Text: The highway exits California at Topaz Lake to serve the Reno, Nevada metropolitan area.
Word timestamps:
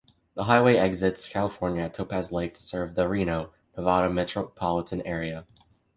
The 0.33 0.45
highway 0.45 0.77
exits 0.77 1.29
California 1.29 1.83
at 1.83 1.93
Topaz 1.93 2.31
Lake 2.31 2.55
to 2.55 2.63
serve 2.63 2.95
the 2.95 3.07
Reno, 3.07 3.51
Nevada 3.77 4.11
metropolitan 4.11 5.03
area. 5.03 5.45